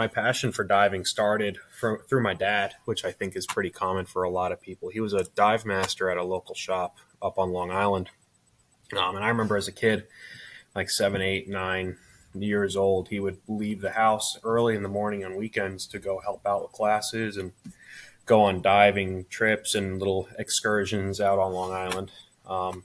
[0.00, 4.06] my passion for diving started from, through my dad, which I think is pretty common
[4.06, 4.88] for a lot of people.
[4.88, 8.08] He was a dive master at a local shop up on Long Island.
[8.98, 10.06] Um, and I remember as a kid,
[10.74, 11.98] like seven, eight, nine
[12.32, 16.18] years old, he would leave the house early in the morning on weekends to go
[16.20, 17.52] help out with classes and
[18.24, 22.10] go on diving trips and little excursions out on Long Island.
[22.46, 22.84] Um,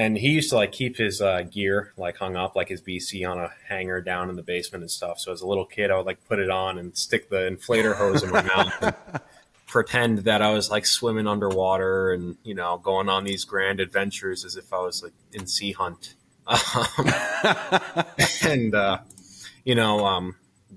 [0.00, 3.30] and he used to like keep his uh, gear like hung up like his BC
[3.30, 5.20] on a hanger down in the basement and stuff.
[5.20, 7.94] So as a little kid, I would like put it on and stick the inflator
[7.94, 8.74] hose in my mouth.
[8.80, 8.94] And
[9.66, 14.42] pretend that I was like swimming underwater and you know going on these grand adventures
[14.46, 16.14] as if I was like in sea hunt.
[16.46, 17.12] Um,
[18.42, 18.98] and uh,
[19.66, 20.36] you know, um,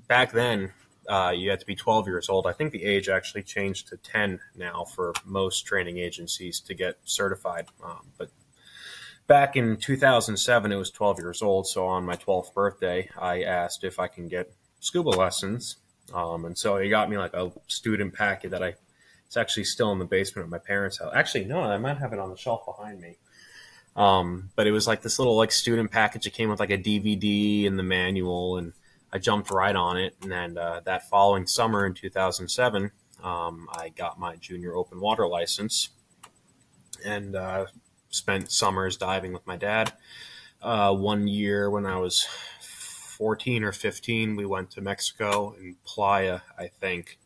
[0.09, 0.73] back then
[1.07, 2.45] uh, you had to be 12 years old.
[2.45, 6.97] I think the age actually changed to 10 now for most training agencies to get
[7.05, 7.67] certified.
[7.81, 8.29] Um, but
[9.27, 11.67] back in 2007, it was 12 years old.
[11.67, 15.77] So on my 12th birthday, I asked if I can get scuba lessons.
[16.13, 18.75] Um, and so he got me like a student packet that I,
[19.25, 21.11] it's actually still in the basement of my parents' house.
[21.15, 23.17] Actually, no, I might have it on the shelf behind me.
[23.95, 26.25] Um, but it was like this little like student package.
[26.27, 28.73] It came with like a DVD and the manual, and
[29.11, 30.15] I jumped right on it.
[30.21, 32.91] And then uh, that following summer in 2007,
[33.23, 35.89] um, I got my junior open water license,
[37.05, 37.65] and uh,
[38.13, 39.93] spent summers diving with my dad.
[40.61, 42.25] Uh, one year when I was
[42.61, 47.19] 14 or 15, we went to Mexico in Playa, I think,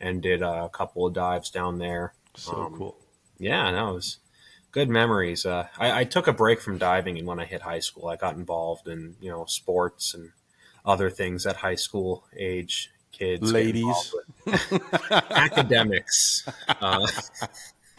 [0.00, 2.14] and did a couple of dives down there.
[2.34, 2.96] So um, cool.
[3.38, 4.18] Yeah, that was
[4.72, 5.46] good memories.
[5.46, 8.16] Uh, I, I, took a break from diving, and when I hit high school, I
[8.16, 10.32] got involved in you know sports and
[10.84, 14.14] other things at high school age kids, ladies,
[15.30, 16.48] academics.
[16.80, 17.06] Uh,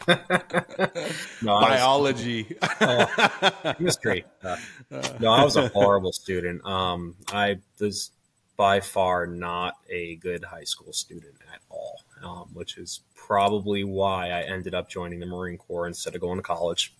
[1.42, 3.32] no, biology, oh,
[3.76, 4.24] chemistry.
[4.42, 4.56] Uh,
[5.20, 6.64] no, I was a horrible student.
[6.64, 8.10] Um, I was
[8.56, 14.30] by far not a good high school student at all, um, which is probably why
[14.30, 16.92] I ended up joining the Marine Corps instead of going to college.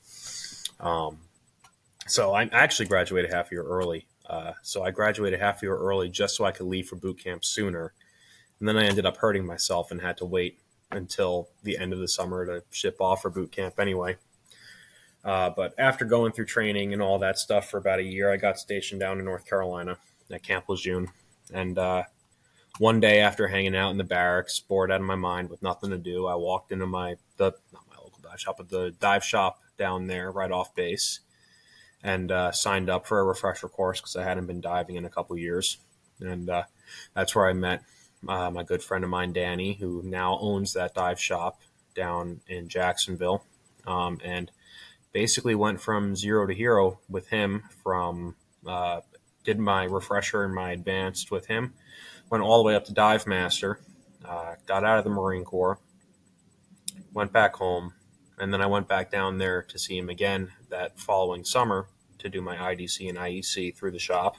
[0.79, 1.19] Um,
[2.07, 4.07] so I actually graduated half a year early.
[4.27, 7.19] Uh, so I graduated half a year early just so I could leave for boot
[7.23, 7.93] camp sooner.
[8.59, 10.60] And then I ended up hurting myself and had to wait
[10.91, 14.17] until the end of the summer to ship off for boot camp anyway.
[15.25, 18.37] Uh, but after going through training and all that stuff for about a year, I
[18.37, 19.99] got stationed down in North Carolina
[20.31, 21.09] at Camp Lejeune.
[21.53, 22.05] And uh,
[22.79, 25.91] one day after hanging out in the barracks, bored out of my mind with nothing
[25.91, 29.25] to do, I walked into my the not my local dive shop, but the dive
[29.25, 31.21] shop down there right off base,
[32.03, 35.11] and uh, signed up for a refresher course because I hadn't been diving in a
[35.11, 35.79] couple years,
[36.21, 36.63] and uh,
[37.15, 37.83] that's where I met
[38.29, 41.61] uh, my good friend of mine, Danny, who now owns that dive shop
[41.95, 43.45] down in Jacksonville,
[43.87, 44.51] um, and
[45.13, 47.63] basically went from zero to hero with him.
[47.83, 48.37] From
[48.67, 49.01] uh,
[49.45, 51.75] did my refresher and my advanced with him,
[52.31, 53.81] went all the way up to dive master,
[54.25, 55.79] uh, got out of the Marine Corps,
[57.13, 57.95] went back home,
[58.39, 61.89] and then I went back down there to see him again that following summer
[62.19, 64.37] to do my IDC and IEC through the shop,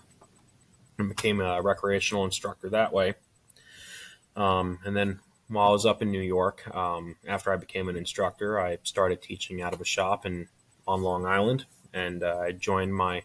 [0.99, 3.15] and became a recreational instructor that way.
[4.35, 7.97] Um, and then while I was up in New York, um, after I became an
[7.97, 10.47] instructor, I started teaching out of a shop in
[10.87, 13.23] on Long Island, and uh, I joined my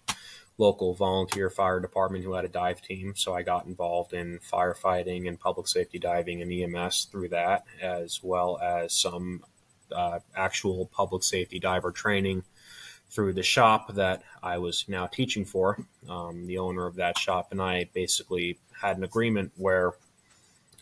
[0.59, 3.15] local volunteer fire department who had a dive team.
[3.17, 8.21] So I got involved in firefighting and public safety diving and EMS through that, as
[8.23, 9.45] well as some
[9.93, 12.45] uh, actual public safety diver training
[13.09, 15.79] through the shop that I was now teaching for.
[16.09, 19.93] Um, the owner of that shop and I basically had an agreement where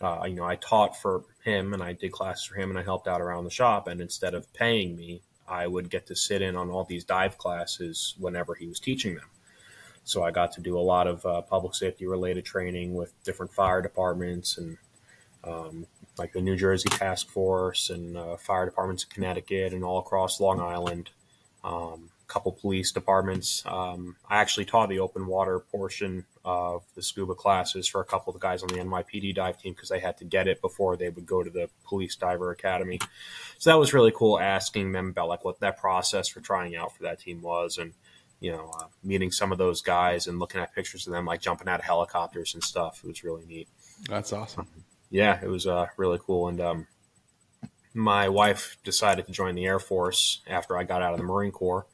[0.00, 2.82] uh, you know, I taught for him and I did classes for him and I
[2.82, 3.86] helped out around the shop.
[3.86, 7.38] And instead of paying me, I would get to sit in on all these dive
[7.38, 9.28] classes whenever he was teaching them.
[10.04, 13.52] So I got to do a lot of uh, public safety related training with different
[13.52, 14.76] fire departments and
[15.44, 15.86] um,
[16.18, 20.40] like the New Jersey Task Force and uh, fire departments in Connecticut and all across
[20.40, 21.10] Long Island.
[21.62, 23.62] Um, couple police departments.
[23.66, 28.32] Um, I actually taught the open water portion of the scuba classes for a couple
[28.32, 30.96] of the guys on the NYPD dive team because they had to get it before
[30.96, 32.98] they would go to the police diver academy.
[33.58, 36.94] So that was really cool asking them about like what that process for trying out
[36.96, 37.92] for that team was and
[38.40, 41.40] you know uh, meeting some of those guys and looking at pictures of them like
[41.40, 43.00] jumping out of helicopters and stuff.
[43.04, 43.68] It was really neat.
[44.08, 44.66] That's awesome.
[45.10, 46.86] Yeah, it was uh, really cool and um,
[47.94, 51.52] my wife decided to join the Air Force after I got out of the Marine
[51.52, 51.86] Corps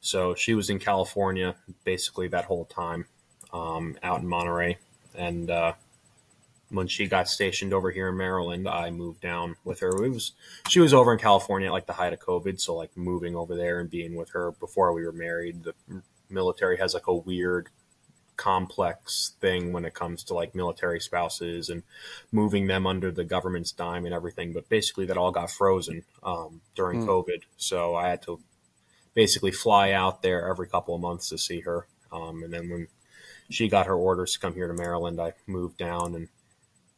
[0.00, 3.06] so she was in California basically that whole time,
[3.52, 4.78] um, out in Monterey.
[5.14, 5.72] And uh,
[6.70, 10.04] when she got stationed over here in Maryland, I moved down with her.
[10.04, 10.32] It was
[10.68, 13.56] she was over in California at like the height of COVID, so like moving over
[13.56, 15.64] there and being with her before we were married.
[15.64, 17.68] The military has like a weird
[18.36, 21.82] complex thing when it comes to like military spouses and
[22.30, 24.52] moving them under the government's dime and everything.
[24.52, 27.06] But basically, that all got frozen um, during mm.
[27.06, 27.42] COVID.
[27.56, 28.40] So I had to
[29.18, 31.88] basically fly out there every couple of months to see her.
[32.12, 32.86] Um, and then when
[33.50, 36.28] she got her orders to come here to Maryland, I moved down and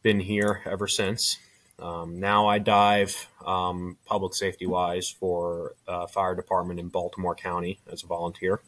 [0.03, 1.39] been here ever since.
[1.79, 7.79] Um, now I dive um, public safety wise for uh, fire department in Baltimore County
[7.91, 8.61] as a volunteer,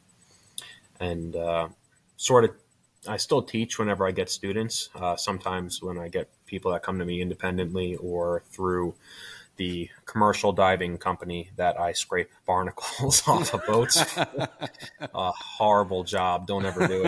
[0.99, 1.67] and uh,
[2.17, 2.55] sort of
[3.07, 4.89] I still teach whenever I get students.
[4.95, 8.95] Uh, sometimes when I get people that come to me independently or through
[9.57, 14.03] the commercial diving company that I scrape barnacles off of boats.
[14.17, 16.47] a horrible job.
[16.47, 17.01] Don't ever do